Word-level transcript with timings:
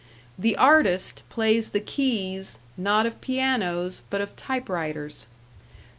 The 0.35 0.57
artist 0.57 1.21
plays 1.29 1.69
the 1.69 1.79
keys, 1.79 2.57
not 2.75 3.05
of 3.05 3.21
pianos, 3.21 4.01
but 4.09 4.19
of 4.19 4.35
typewriters. 4.35 5.27